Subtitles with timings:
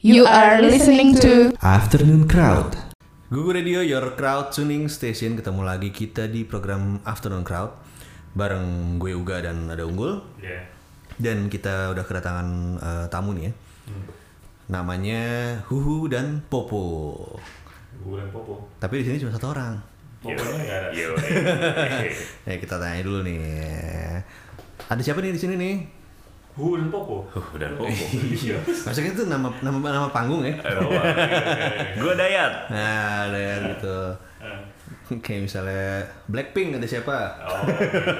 [0.00, 2.72] You are listening to Afternoon Crowd.
[3.28, 5.36] Google Radio, your crowd tuning station.
[5.36, 7.68] Ketemu lagi kita di program Afternoon Crowd
[8.32, 10.24] bareng gue Uga dan ada Unggul.
[10.40, 10.72] Iya.
[11.20, 12.48] Dan kita udah kedatangan
[12.80, 13.52] eh, tamu nih ya.
[14.72, 15.22] Namanya
[15.68, 17.20] Huhu dan Popo.
[18.00, 18.72] Gue dan Popo.
[18.80, 19.84] Tapi di sini cuma satu orang.
[20.24, 20.88] Poponya nggak ada.
[20.96, 21.12] Yo,
[22.48, 23.44] Ya kita tanya dulu nih.
[24.88, 25.99] Ada siapa nih di sini nih?
[26.60, 27.24] Hu dan Popo.
[27.24, 27.88] uh, dan Popo.
[28.36, 28.60] Iya.
[28.60, 30.52] Maksudnya itu nama nama nama panggung ya?
[32.02, 32.68] Gue Dayat.
[32.68, 33.96] Nah, ada yang gitu.
[35.10, 37.16] Kayak misalnya Blackpink ada siapa?
[37.42, 37.66] Oh.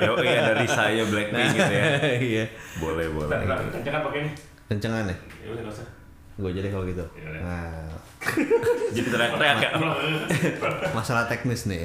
[0.03, 1.85] Yo, iya dari saya Blackpink gitu ya.
[2.33, 2.45] Iya.
[2.81, 3.31] Boleh, boleh.
[3.31, 4.31] Nah, nah, kencengan pakai ini.
[4.67, 5.17] Kencengan ya?
[5.45, 5.87] Ya udah usah.
[6.41, 7.05] Gue jadi kalau gitu.
[7.15, 7.41] Iya, iya.
[7.45, 7.85] Nah,
[8.91, 9.71] Jadi teriak-teriak ya.
[10.93, 11.85] masalah teknis nih.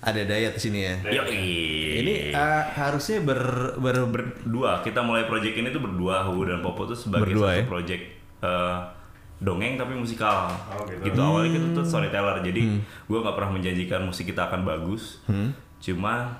[0.00, 0.94] Ada Dayat di sini ya.
[1.12, 3.40] Yo, Ini uh, harusnya ber,
[3.76, 4.80] ber, ber- berdua.
[4.80, 7.64] Kita mulai project ini tuh berdua, Hu dan Popo tuh sebagai Berdua, satu ya?
[7.68, 8.02] project
[8.40, 8.76] eh,
[9.40, 10.48] dongeng tapi musikal.
[10.72, 11.04] Oh, gitu.
[11.04, 11.20] gitu.
[11.20, 12.40] awalnya kita tuh storyteller.
[12.40, 15.20] Jadi gue nggak pernah menjanjikan musik kita akan bagus.
[15.80, 16.32] Cuma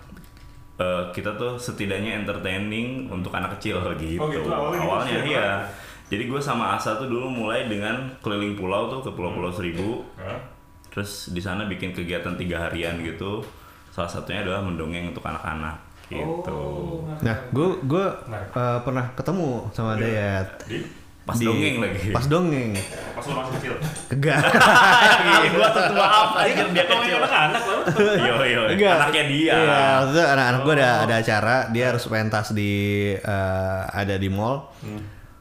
[0.80, 4.24] eh, kita tuh setidaknya entertaining untuk anak kecil gitu.
[4.24, 4.48] Oh, gitu.
[4.48, 5.48] Awalnya gitu Awalnya sih, iya.
[5.60, 5.88] Pak.
[6.10, 10.02] Jadi gue sama Asa tuh dulu mulai dengan keliling pulau tuh ke pulau-pulau seribu.
[10.16, 10.58] Hah?
[10.90, 13.42] Terus di sana bikin kegiatan tiga harian gitu.
[13.90, 15.78] Salah satunya adalah mendongeng untuk anak-anak
[16.10, 16.50] gitu.
[16.50, 18.04] Oh, Nah, gue gue
[18.54, 20.66] uh, pernah ketemu sama Dayat.
[20.66, 20.82] Di
[21.30, 22.00] Pas Di- dongeng lagi.
[22.10, 22.70] Pas dongeng.
[23.14, 23.74] pas lu masih kecil.
[24.10, 24.40] Enggak.
[25.54, 27.18] gua tuh tua apa aja dia kecil.
[27.22, 27.78] anak lo.
[28.26, 29.52] Yo yo, anaknya dia.
[29.54, 32.72] Iya, maksudnya anak-anak gue ada ada acara, dia harus pentas di
[33.20, 34.72] uh, ada di mall.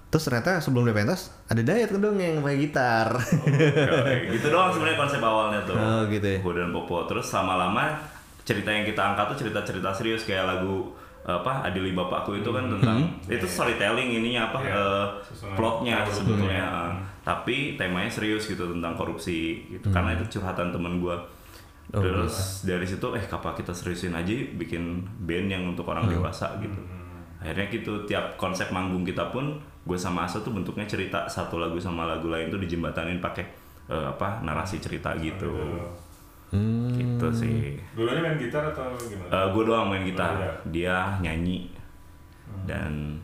[0.09, 3.07] Terus ternyata sebelum dia pentas ada Dayat ngedongeng pakai gitar.
[3.13, 3.97] Yo,
[4.33, 5.77] gitu doang sebenarnya konsep awalnya tuh.
[5.77, 6.39] Oh, gitu ya.
[6.41, 7.05] Dan Popo.
[7.05, 7.93] Terus lama-lama
[8.41, 10.89] cerita yang kita angkat tuh cerita-cerita serius kayak lagu
[11.29, 16.65] apa Adili Bapakku itu kan tentang itu storytelling ininya apa Iya, eh, susunan plotnya sebetulnya.
[16.65, 19.93] Eh, tapi temanya serius gitu tentang korupsi gitu.
[19.93, 21.21] Karena itu curhatan temen gua.
[21.93, 26.57] Oh, terus dari situ eh kapan kita seriusin aja bikin band yang untuk orang dewasa
[26.57, 26.81] gitu.
[27.37, 31.77] Akhirnya gitu tiap konsep manggung kita pun gue sama Asa tuh bentuknya cerita satu lagu
[31.77, 33.45] sama lagu lain tuh dijembatanin pakai
[33.85, 35.49] eh, apa narasi cerita gitu
[36.49, 36.89] Hmm.
[36.89, 39.29] gitu sih Dulunya main gitar atau gimana?
[39.47, 40.53] gue doang main gitar Oh, iya.
[40.65, 41.69] dia nyanyi
[42.65, 43.21] dan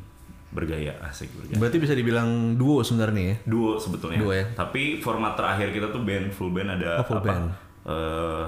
[0.48, 3.36] bergaya asik bergaya Berarti bisa dibilang duo sebenarnya ya.
[3.44, 4.46] duo sebetulnya Duo ya?
[4.54, 7.46] tapi format terakhir kita tuh band full band ada Oh, full apa band.
[7.86, 8.44] eh,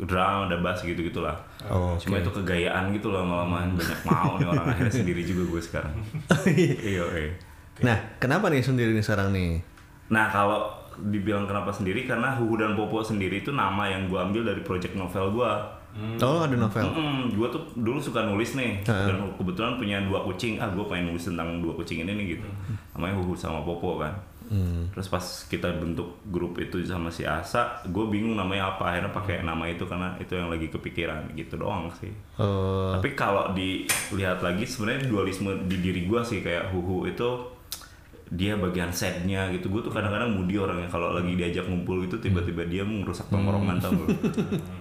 [0.00, 1.34] drum ada bass gitu gitulah
[1.66, 2.22] Oh, cuma oke.
[2.22, 5.94] itu kegayaan gitu loh lama-lama banyak mau nih orang akhirnya sendiri juga gue sekarang
[6.54, 6.74] iya
[7.08, 7.32] iya
[7.78, 9.62] Nah, kenapa nih sendiri nih sekarang nih?
[10.10, 10.66] Nah kalau
[10.98, 14.98] dibilang kenapa sendiri karena Huhu dan Popo sendiri itu nama yang gue ambil dari project
[14.98, 15.52] novel gue.
[16.18, 16.82] Oh, ada novel.
[17.30, 20.58] gue tuh dulu suka nulis nih dan kebetulan punya dua kucing.
[20.58, 22.46] Ah gue pengen nulis tentang dua kucing ini nih gitu.
[22.94, 24.10] Namanya Huhu sama Popo kan.
[24.92, 28.92] Terus pas kita bentuk grup itu sama si Asa, gue bingung namanya apa.
[28.92, 32.10] Akhirnya pakai nama itu karena itu yang lagi kepikiran gitu doang sih.
[32.40, 37.28] Oh, Tapi kalau dilihat lagi sebenarnya dualisme di diri gue sih kayak Huhu itu
[38.28, 39.72] dia bagian sadnya gitu.
[39.72, 40.88] Gue tuh kadang-kadang moody orangnya.
[40.88, 44.08] Kalau lagi diajak ngumpul gitu tiba-tiba dia merusak tongkrongan tau gak?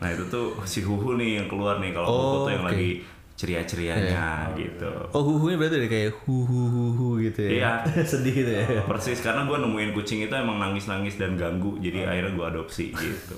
[0.04, 1.96] nah itu tuh si Huhu nih yang keluar nih.
[1.96, 3.04] Kalau Oh, Popo tuh yang lagi
[3.38, 4.90] ceria-cerianya gitu.
[5.14, 7.50] Oh huhunya berarti ada kayak hu hu hu hu gitu ya.
[7.54, 7.72] Iya.
[8.12, 8.82] Sedih gitu ya.
[8.90, 9.22] persis.
[9.22, 13.38] Karena gue nemuin kucing itu emang nangis-nangis dan ganggu jadi akhirnya gue adopsi gitu.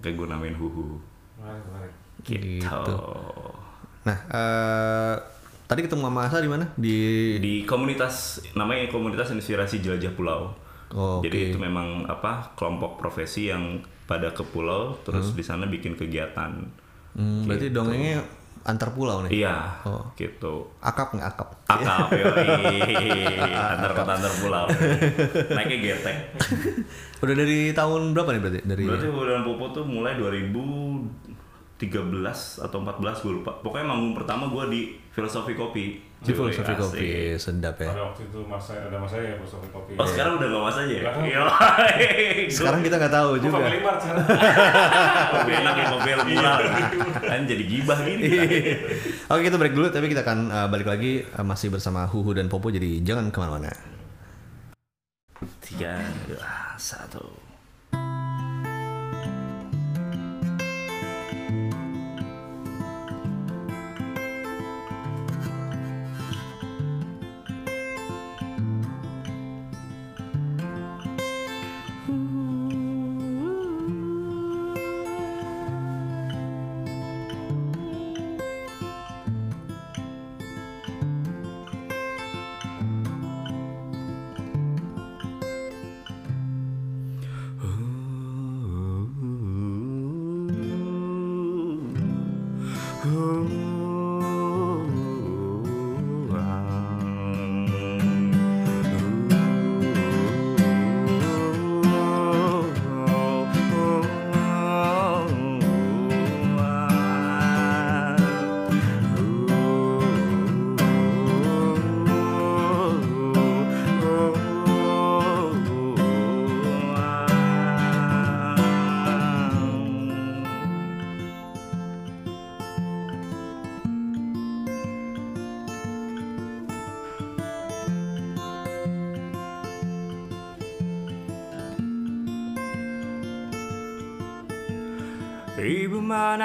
[0.00, 0.96] Oke gue namain Huhu.
[2.24, 2.96] Gitu, Gitu.
[4.08, 5.14] Nah, eh
[5.68, 6.64] tadi ketemu sama Asa di mana?
[6.72, 6.98] Di
[7.36, 10.56] di komunitas namanya komunitas inspirasi jelajah pulau.
[10.94, 15.96] Oh, jadi itu memang apa kelompok profesi yang pada ke pulau terus di sana bikin
[16.00, 16.64] kegiatan.
[17.16, 18.22] Hmm, berarti dongengnya
[18.64, 19.30] antar pulau nih.
[19.38, 20.00] iya Oh.
[20.14, 21.48] gitu Akap nggak akap?
[21.66, 22.80] akap yoi
[23.52, 24.64] antar kota antar pulau
[25.50, 26.16] naiknya getek
[27.20, 28.60] Udah dari tahun berapa nih berarti?
[28.64, 30.16] Dari berarti bulan Popo tuh mulai
[31.74, 34.80] 2013 atau 14 gue lupa pokoknya manggung pertama gue di
[35.10, 36.80] filosofi kopi di filosofi asik.
[36.80, 37.90] kopi sedap ya.
[37.92, 39.92] Ada waktu itu masa ada masa ya filosofi kopi.
[39.94, 41.02] Oh sekarang udah gak mas aja ya?
[41.04, 41.40] Sekarang- Iya.
[42.56, 43.54] Sekarang kita nggak tahu juga.
[43.60, 44.24] family mart sekarang.
[45.28, 46.56] Kopi enak ya kopi yang murah
[47.20, 48.24] Kan jadi gibah gini
[49.34, 52.48] Oke kita break dulu tapi kita akan uh, balik lagi uh, masih bersama Huhu dan
[52.48, 53.68] Popo jadi jangan ke mana-mana.
[55.60, 57.20] Tiga, dua, satu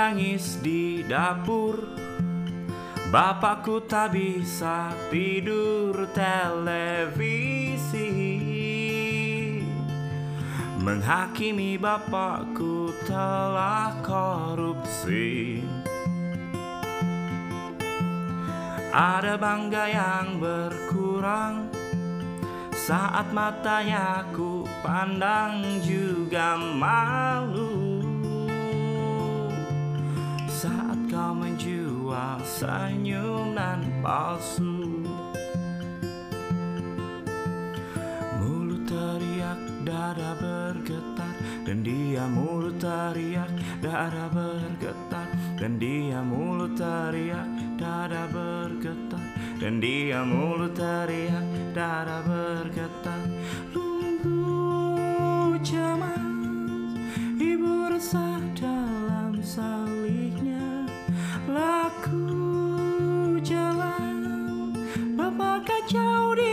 [0.10, 1.86] menangis di dapur.
[3.14, 8.10] Bapakku tak bisa tidur televisi.
[10.82, 15.62] Menghakimi bapakku telah korupsi.
[18.90, 21.70] Ada bangga yang berkurang.
[22.74, 27.99] Saat matanya ku pandang juga malu
[30.60, 35.08] Saat kau menjual senyuman palsu.
[38.44, 39.56] Mulut teriak,
[39.88, 41.32] dada bergetar
[41.64, 43.48] Dan dia mulut teriak,
[43.80, 45.32] dada bergetar.
[45.56, 47.48] Dan dia mulut teriak,
[47.80, 49.24] dada bergetar.
[49.64, 53.24] Dan dia mulut teriak, dada bergetar.
[53.72, 57.00] Lunggu cemas
[57.40, 59.09] Ibu resah dalam
[59.50, 60.86] salihnya
[61.50, 62.22] Laku
[63.42, 64.22] jalan
[65.18, 66.49] Bapak kacau di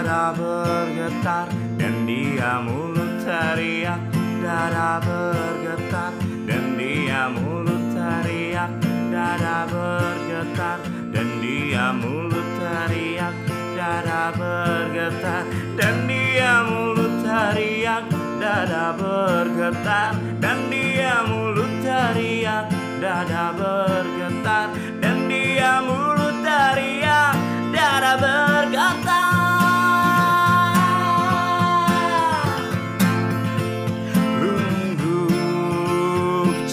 [0.00, 4.00] dada bergetar Dan dia mulut teriak,
[4.40, 6.12] dada bergetar
[6.48, 8.72] Dan dia mulut teriak,
[9.12, 10.80] dada bergetar
[11.12, 13.36] Dan dia mulut teriak,
[13.76, 15.44] dada bergetar
[15.76, 18.04] Dan dia mulut teriak,
[18.40, 22.72] dada bergetar Dan dia mulut teriak,
[23.04, 27.36] dada bergetar Dan dia mulut teriak,
[27.68, 29.19] dada bergetar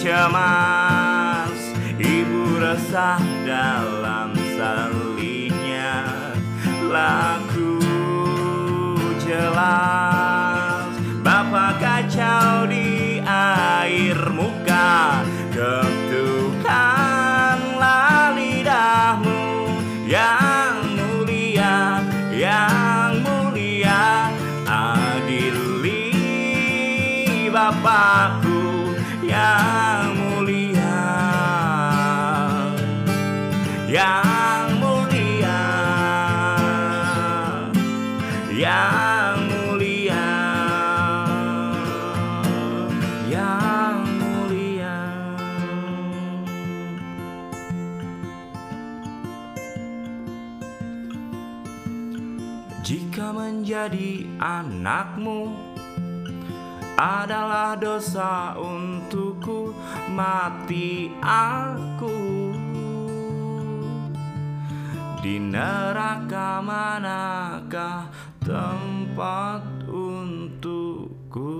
[0.08, 6.08] cemas Ibu resah dalam salihnya
[6.88, 7.76] Laku
[9.20, 15.20] jelas Bapak kacau di air muka.
[15.52, 19.68] Ketukkanlah lidahmu
[20.08, 22.00] Yang mulia,
[22.32, 24.32] yang mulia.
[24.64, 26.08] Adili
[27.52, 28.96] Bapakku
[29.28, 29.97] yang
[33.98, 35.62] Yang mulia.
[38.54, 40.30] Yang mulia.
[43.26, 44.98] Yang mulia.
[52.86, 55.58] Jika menjadi anakmu
[56.94, 59.74] adalah dosa untukku
[60.14, 62.27] mati aku
[65.18, 68.06] di neraka manakah
[68.38, 71.58] tempat untukku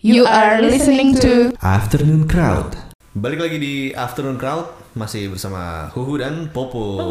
[0.00, 2.87] You are listening to Afternoon Crowd.
[3.18, 7.02] Balik lagi di Afternoon Crowd masih bersama Huhu dan Popo.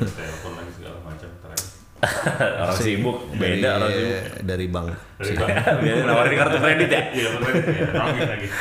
[0.00, 1.28] telepon lagi segala macam
[2.64, 4.16] orang sibuk Dari, beda orang sibuk.
[4.48, 4.86] dari Bang.
[5.20, 5.36] dari
[5.84, 7.02] biar nawarin kartu kredit ya.
[7.12, 8.48] Iya ya lagi lagi.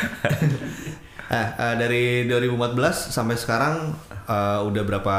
[1.25, 2.75] Eh, eh, dari 2014
[3.15, 3.95] sampai sekarang
[4.27, 5.17] eh, udah berapa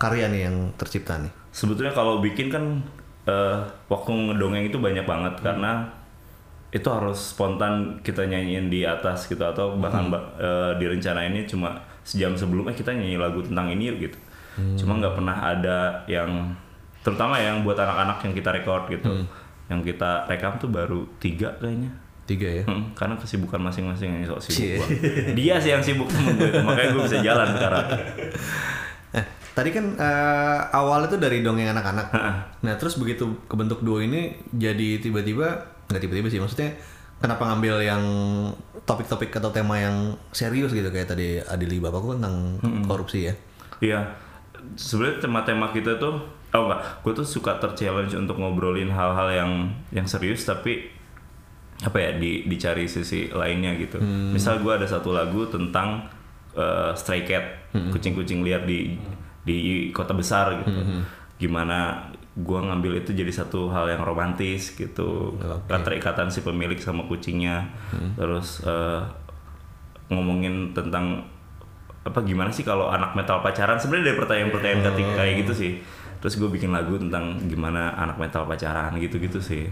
[0.00, 1.34] karya nih yang tercipta nih?
[1.52, 2.78] sebetulnya kalau bikin kan
[3.26, 3.58] eh,
[3.90, 5.34] waktu ngedongeng itu banyak banget.
[5.42, 6.01] Karena
[6.72, 12.32] itu harus spontan kita nyanyiin di atas gitu atau bahkan ba- eh, direncanainnya cuma sejam
[12.32, 14.18] sebelumnya kita nyanyi lagu tentang ini yuk gitu
[14.80, 16.52] cuma nggak pernah ada yang
[17.04, 19.08] terutama yang buat anak-anak yang kita record gitu
[19.68, 22.62] yang kita rekam tuh baru tiga kayaknya Tiga ya.
[22.62, 24.86] Hmm, karena kesibukan masing-masing yang sok sibuk gua.
[25.34, 27.86] Dia sih yang sibuk gue, makanya gue bisa jalan sekarang.
[29.18, 29.24] Eh,
[29.58, 32.06] tadi kan eh, awalnya tuh dari dongeng anak-anak.
[32.62, 36.72] Nah, terus begitu kebentuk duo ini jadi tiba-tiba nggak tiba-tiba sih, maksudnya
[37.20, 38.04] kenapa ngambil yang
[38.82, 40.88] topik-topik atau tema yang serius gitu?
[40.88, 42.58] Kayak tadi Adili Bapakku tentang
[42.88, 43.34] korupsi ya.
[43.78, 44.00] Iya,
[44.74, 49.52] sebenarnya tema-tema kita tuh, oh enggak, gue tuh suka terchallenge untuk ngobrolin hal-hal yang
[49.94, 50.90] yang serius tapi
[51.82, 53.98] apa ya di dicari sisi lainnya gitu.
[54.02, 56.06] Misal gue ada satu lagu tentang
[56.54, 58.94] eh, stray cat, kucing-kucing liar di
[59.42, 60.70] di kota besar gitu.
[61.42, 65.36] Gimana gue ngambil itu jadi satu hal yang romantis gitu,
[65.68, 67.68] keterikatan si pemilik sama kucingnya,
[68.16, 69.04] terus eh,
[70.08, 71.28] ngomongin tentang
[72.02, 73.78] apa gimana sih kalau anak metal pacaran?
[73.78, 75.72] Sebenarnya dari pertanyaan-pertanyaan ketika kayak gitu sih.
[76.22, 79.70] Terus gue bikin lagu tentang gimana anak metal pacaran gitu-gitu sih.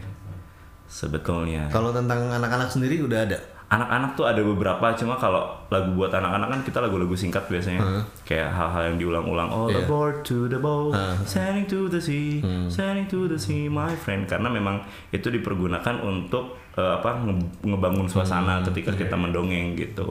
[0.91, 1.71] Sebetulnya.
[1.71, 3.39] Kalau tentang anak-anak sendiri udah ada.
[3.71, 8.03] Anak-anak tuh ada beberapa cuma kalau lagu buat anak-anak kan kita lagu-lagu singkat biasanya.
[8.23, 9.87] Kayak hal-hal yang diulang-ulang oh the Iya.
[9.87, 10.91] board to the boat
[11.23, 14.27] sailing to the sea sailing to the sea my friend.
[14.27, 20.11] Karena memang itu dipergunakan untuk eh, apa nge- ngebangun suasana ketika kita mendongeng gitu.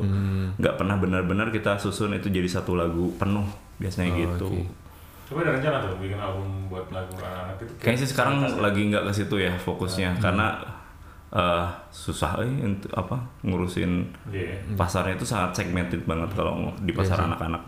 [0.56, 3.44] Nggak pernah benar-benar kita susun itu jadi satu lagu penuh
[3.76, 4.56] biasanya gitu.
[5.26, 7.72] Coba ada rencana tuh bikin album buat lagu anak-anak itu.
[7.78, 10.58] kayaknya sih sekarang lagi nggak ke situ ya fokusnya karena
[11.32, 14.58] eh, susah eh untuk apa ngurusin Iya.
[14.74, 17.62] pasarnya itu sangat segmented banget kalau di pasar anak-anak.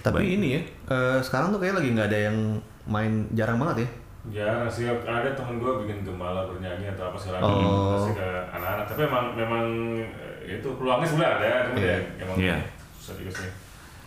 [0.00, 2.38] Tapi ini ya, eh, sekarang tuh kayak lagi nggak ada yang
[2.86, 3.88] main jarang banget ya.
[4.26, 7.50] Jarang sih ada temen gue bikin gembala bernyanyi atau apa segala Oh.
[7.50, 8.84] macam kasih ke anak-anak.
[8.86, 9.64] Tapi emang memang
[10.02, 11.86] eh, itu peluangnya sebenarnya ada, cuma Iya.
[11.86, 12.56] ya emang Iya.
[12.96, 13.50] susah juga sih.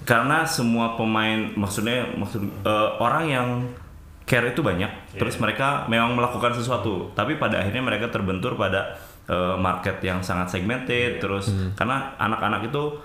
[0.02, 3.48] Karena semua pemain maksudnya maksud eh, orang yang
[4.30, 8.94] care itu banyak, terus mereka memang melakukan sesuatu, tapi pada akhirnya mereka terbentur pada
[9.26, 13.02] eh, market yang sangat segmented, terus karena anak-anak itu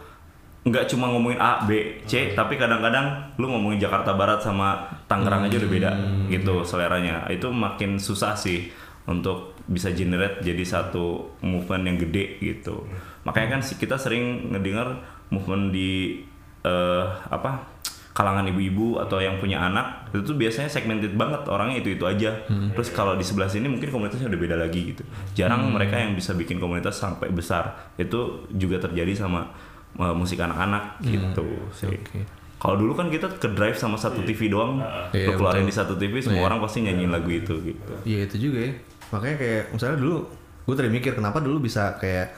[0.64, 5.60] nggak cuma ngomongin A, B, C, tapi kadang-kadang lu ngomongin Jakarta Barat sama Tangerang aja
[5.60, 5.90] udah beda
[6.32, 7.28] gitu seleranya.
[7.28, 8.72] Itu makin susah sih
[9.04, 12.88] untuk bisa generate jadi satu movement yang gede gitu.
[13.28, 16.24] Makanya kan kita sering ngedengar movement di
[16.64, 17.73] eh, apa
[18.14, 22.30] kalangan ibu-ibu atau yang punya anak itu tuh biasanya segmented banget orangnya itu itu aja.
[22.46, 25.02] Terus kalau di sebelah sini mungkin komunitasnya udah beda lagi gitu.
[25.34, 27.90] Jarang mereka yang bisa bikin komunitas sampai besar.
[27.98, 29.50] Itu juga terjadi sama
[29.98, 31.42] uh, musik anak-anak gitu
[31.74, 31.90] sih.
[31.90, 32.22] Oke.
[32.54, 34.78] Kalau dulu kan kita ke drive sama satu TV doang,
[35.12, 35.74] Iya, lu keluarin betul.
[35.74, 37.92] di satu TV semua orang pasti nyanyiin lagu itu gitu.
[38.06, 38.72] Iya itu juga ya.
[39.10, 40.16] Makanya kayak misalnya dulu
[40.64, 42.30] gue tadi mikir kenapa dulu bisa kayak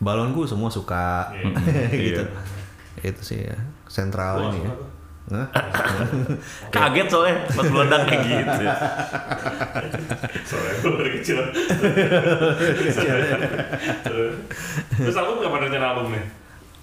[0.00, 1.30] balonku semua suka
[2.08, 2.24] gitu.
[3.04, 3.54] Itu sih ya
[3.86, 4.72] sentral ini ya.
[6.74, 8.64] Kaget soalnya pas meledak kayak gitu.
[10.48, 11.38] Soalnya gue dari kecil.
[14.98, 16.24] Terus album kapan rencana album nih?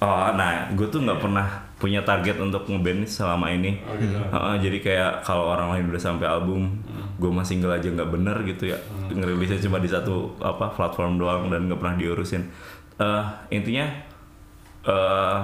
[0.03, 1.47] Oh, nah, gue tuh nggak pernah
[1.79, 3.79] punya target untuk ngeband selama ini.
[3.83, 4.15] Oh gitu.
[4.15, 6.83] Heeh, jadi kayak kalau orang lain udah sampai album,
[7.17, 8.77] gue masih single aja nggak bener gitu ya.
[9.09, 12.43] Ngerilisnya cuma di satu apa platform doang dan nggak pernah diurusin.
[12.99, 13.23] Eh
[13.55, 13.87] intinya
[14.85, 15.41] eh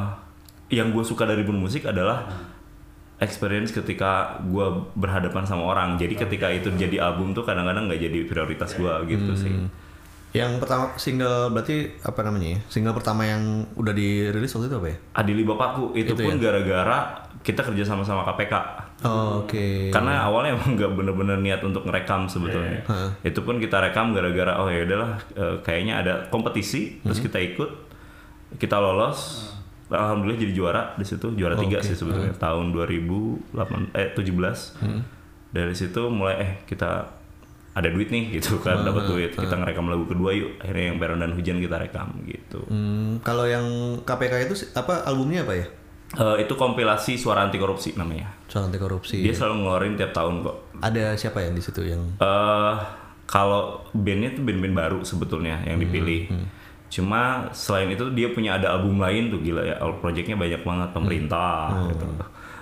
[0.71, 2.27] yang gue suka dari bermusik adalah
[3.21, 5.95] experience ketika gue berhadapan sama orang.
[6.01, 9.53] Jadi ketika itu jadi album tuh kadang-kadang nggak jadi prioritas gue gitu sih.
[10.31, 12.59] Yang pertama single berarti apa namanya ya?
[12.71, 14.97] Single pertama yang udah dirilis waktu itu apa ya?
[15.21, 16.49] Adili bapakku itu, Itu pun ya?
[16.49, 16.99] gara-gara
[17.43, 18.53] kita kerja sama-sama KPK.
[19.03, 19.91] Oh, Oke.
[19.91, 22.81] Karena awalnya emang nggak bener-bener niat untuk ngerekam sebetulnya.
[23.21, 27.69] Itu pun kita rekam gara-gara oh ya udahlah eh, kayaknya ada kompetisi terus kita ikut
[28.55, 29.50] kita lolos.
[29.91, 34.23] Alhamdulillah jadi juara di situ juara tiga sih sebetulnya tahun 2008 eh 17
[35.51, 37.21] dari situ mulai eh kita
[37.71, 39.31] ada duit nih gitu kan dapat duit.
[39.31, 42.59] Kita ngerekam lagu kedua yuk akhirnya yang Peron dan Hujan kita rekam gitu.
[42.67, 43.63] Hmm, kalau yang
[44.03, 45.67] KPK itu apa albumnya apa ya?
[46.11, 48.27] Eh, itu kompilasi suara anti korupsi namanya.
[48.51, 49.23] Soal anti korupsi.
[49.23, 50.57] dia selalu ngeluarin tiap tahun kok.
[50.83, 52.75] Ada siapa yang di situ yang eh
[53.23, 56.27] kalau bandnya tuh band-band baru sebetulnya yang dipilih.
[56.91, 60.89] Cuma selain itu dia punya ada album lain tuh gila ya, all projectnya banyak banget
[60.91, 62.03] pemerintah gitu.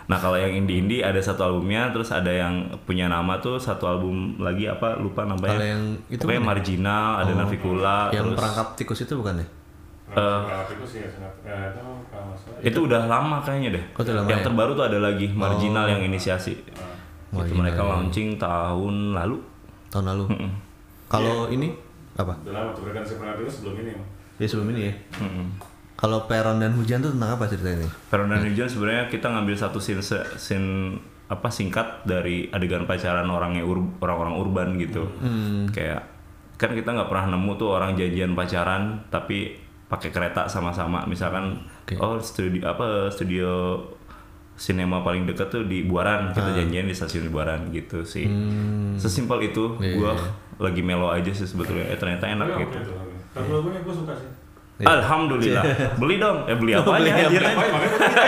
[0.10, 4.38] Nah kalau yang indie-indie ada satu albumnya, terus ada yang punya nama tuh satu album
[4.38, 5.58] lagi apa lupa namanya.
[5.58, 9.48] Kalau yang itu Pokoknya marginal, ada Navikula, yang terus perangkap tikus itu bukan ya?
[10.10, 11.10] Nah, itu ya.
[11.46, 11.68] Eh,
[12.66, 13.86] itu itu udah lama kayaknya deh.
[13.98, 14.46] Oh, itu lama yang ya?
[14.50, 16.54] terbaru tuh ada lagi marginal yang inisiasi.
[16.58, 16.74] itu
[17.30, 17.90] Marginal, mereka ya.
[17.94, 19.38] launching tahun lalu.
[19.94, 20.26] Tahun lalu.
[21.06, 21.70] Kalau ini
[22.18, 22.34] apa?
[22.42, 24.19] Udah lama tuh kan sebelum ini.
[24.40, 24.94] Ya sebelum ini ya.
[25.94, 27.92] Kalau Peron dan Hujan tuh tentang apa ceritanya?
[28.08, 30.00] Peron dan Hujan sebenarnya kita ngambil satu scene,
[30.34, 30.96] scene
[31.28, 35.04] apa singkat dari adegan pacaran orangnya ur- orang-orang urban gitu.
[35.70, 36.08] Kayak
[36.56, 39.56] kan kita nggak pernah nemu tuh orang janjian pacaran tapi
[39.88, 41.96] pakai kereta sama-sama misalkan Oke.
[41.98, 43.80] oh studio apa studio
[44.54, 48.28] sinema paling dekat tuh di Buaran kita janjian di stasiun di Buaran gitu sih
[48.96, 50.28] sesimpel itu Iya, gua iya.
[50.60, 52.80] lagi melo aja sih sebetulnya eh ternyata enak Tapi gitu.
[53.40, 54.30] Lagu lagunya gue suka sih.
[54.80, 55.64] Alhamdulillah
[56.00, 57.64] beli dong eh beli apa beli aja apa?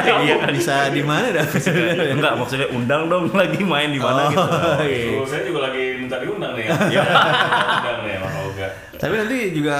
[0.03, 1.47] Ya iya kan Bisa di mana dah?
[2.19, 5.15] enggak maksudnya undang dong lagi main di mana gitu Oh, iya.
[5.15, 6.67] Tuh, saya juga lagi minta diundang nih.
[6.91, 7.07] Ya.
[7.07, 8.67] Undang nih sama Oga.
[8.99, 9.77] Tapi nanti juga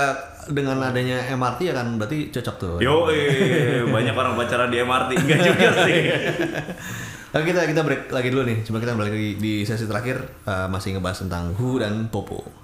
[0.47, 2.75] dengan adanya MRT ya kan berarti cocok tuh.
[2.79, 6.00] Yo, eh, banyak orang pacaran di MRT enggak juga sih.
[7.31, 8.63] Oke kita kita break lagi dulu nih.
[8.63, 12.60] Coba kita balik lagi di sesi terakhir eh, masih ngebahas tentang Hu dan Popo.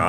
[0.00, 0.08] Kau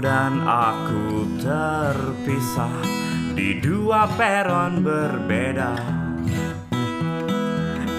[0.00, 2.80] dan aku terpisah
[3.36, 5.76] di dua peron berbeda.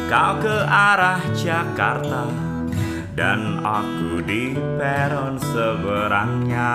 [0.10, 2.51] Kau ke arah Jakarta
[3.12, 6.74] dan aku di peron seberangnya.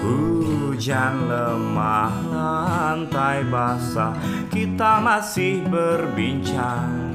[0.00, 4.16] Hujan lemah, lantai basah,
[4.50, 7.14] kita masih berbincang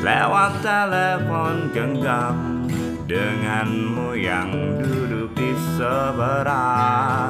[0.00, 2.64] lewat telepon genggam
[3.04, 4.48] denganmu yang
[4.80, 7.20] duduk di seberang.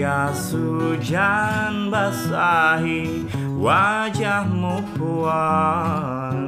[0.00, 3.28] Tampias hujan basahi
[3.60, 6.40] wajahmu puan.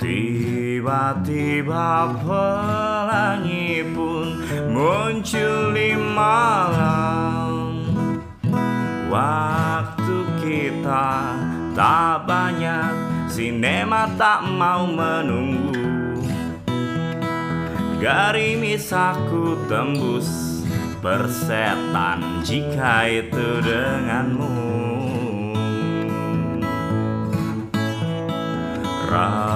[0.00, 7.84] Tiba-tiba pelangi pun muncul di malam.
[9.12, 11.36] Waktu kita
[11.76, 12.96] tak banyak
[13.28, 15.84] Sinema tak mau menunggu.
[18.00, 20.51] Garimis aku tembus
[21.02, 24.54] Persetan jika itu denganmu.
[29.10, 29.51] Ra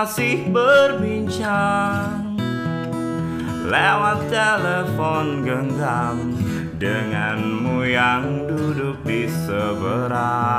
[0.00, 2.32] masih berbincang
[3.68, 6.32] lewat telepon genggam
[6.80, 10.56] denganmu yang duduk di seberang.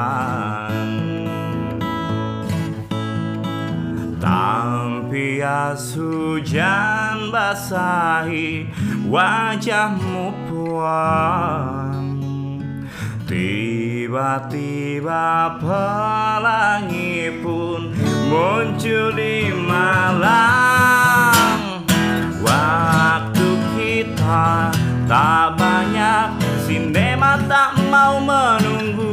[4.21, 8.69] Tampias hujan basahi
[9.09, 12.21] wajahmu puan
[14.11, 15.23] Tiba-tiba
[15.57, 18.00] pelangi pun
[18.31, 21.35] muncul di malam.
[22.39, 24.71] Waktu kita
[25.11, 29.11] tak banyak Sinema tak mau menunggu.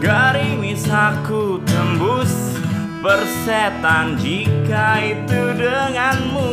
[0.00, 2.56] Garimis aku tembus
[3.04, 6.50] Persetan jika itu denganmu.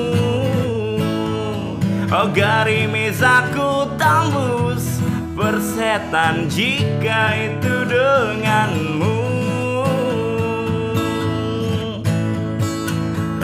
[2.14, 5.02] Oh garimis aku tembus
[5.34, 9.33] Persetan jika itu denganmu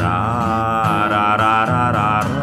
[0.02, 2.39] ra ra ra ra ra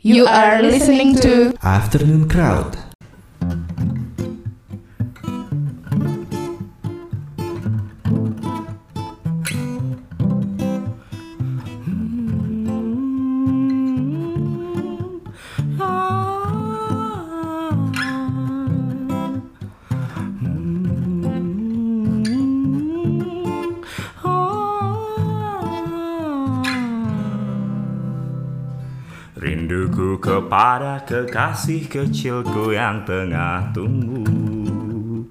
[0.00, 2.87] You are listening to Afternoon Crowd.
[31.08, 35.24] Kekasih kecilku yang tengah tumbuh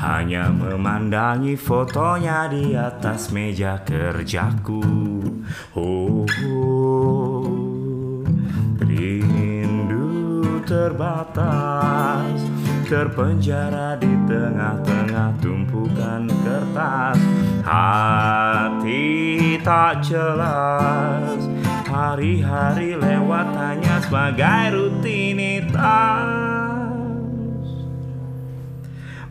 [0.00, 4.80] Hanya memandangi fotonya di atas meja kerjaku
[5.76, 7.44] Oh, oh.
[8.80, 12.48] rindu terbatas
[12.88, 17.20] Terpenjara di tengah-tengah tumpukan kertas
[17.60, 19.04] Hati
[19.60, 21.55] tak jelas
[21.96, 25.72] Hari-hari lewat hanya sebagai rutinitas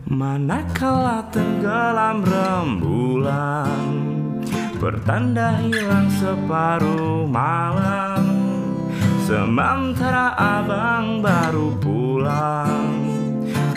[0.09, 3.85] Manakala tenggelam rembulan
[4.81, 8.33] Pertanda hilang separuh malam.
[9.21, 12.97] Sementara abang baru pulang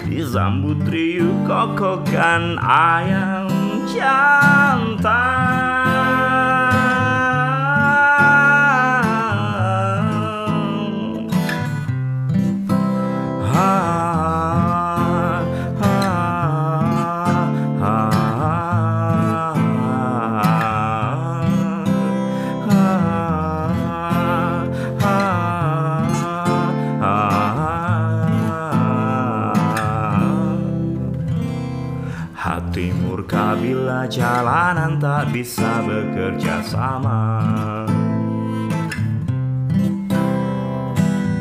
[0.09, 3.48] Disambut riuh kokokan ayam
[35.39, 37.47] bisa bekerja sama.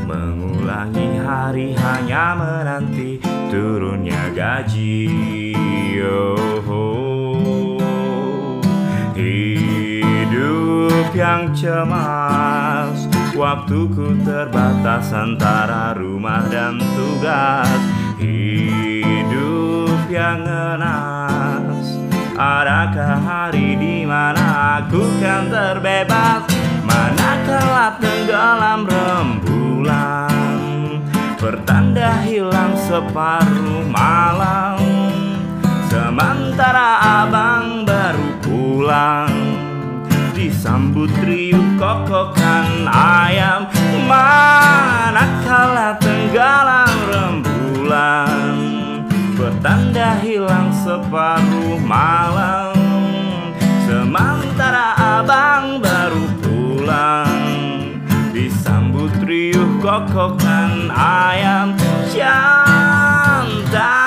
[0.05, 3.17] Mengulangi hari hanya menanti
[3.49, 5.10] turunnya gaji.
[5.97, 7.81] Oh,
[9.17, 17.81] Hidup yang cemas Waktuku terbatas antara rumah dan tugas.
[18.21, 21.66] Hidup yang ngenas
[22.38, 26.45] Adakah hari di mana aku kan terbebas?
[26.86, 30.30] Manakala tenggelam rembulan?
[31.41, 34.78] Pertanda hilang separuh malam.
[35.89, 39.34] Sementara abang baru pulang.
[40.38, 43.65] Disambut riuh kokokan ayam.
[44.06, 48.37] Manakala tenggelam rembulan
[49.58, 52.78] Pertanda hilang separuh malam.
[53.89, 57.41] Sementara abang baru pulang
[58.38, 61.74] Disambut riuh kokokan ayam.
[62.13, 64.07] Jantan